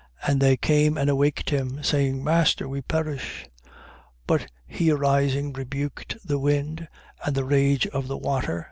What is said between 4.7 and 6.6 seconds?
arising, rebuked the